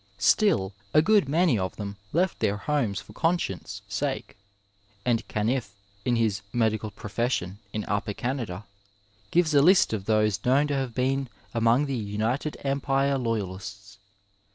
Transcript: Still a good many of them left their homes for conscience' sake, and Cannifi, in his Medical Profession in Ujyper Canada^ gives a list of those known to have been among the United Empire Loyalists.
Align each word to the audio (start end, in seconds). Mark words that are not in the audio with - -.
Still 0.17 0.73
a 0.95 1.03
good 1.03 1.29
many 1.29 1.59
of 1.59 1.75
them 1.75 1.95
left 2.11 2.39
their 2.39 2.57
homes 2.57 2.99
for 2.99 3.13
conscience' 3.13 3.83
sake, 3.87 4.35
and 5.05 5.27
Cannifi, 5.27 5.75
in 6.05 6.15
his 6.15 6.41
Medical 6.51 6.89
Profession 6.89 7.59
in 7.71 7.83
Ujyper 7.83 8.15
Canada^ 8.15 8.63
gives 9.29 9.53
a 9.53 9.61
list 9.61 9.93
of 9.93 10.05
those 10.05 10.43
known 10.43 10.65
to 10.69 10.73
have 10.73 10.95
been 10.95 11.29
among 11.53 11.85
the 11.85 11.93
United 11.95 12.57
Empire 12.61 13.19
Loyalists. 13.19 13.99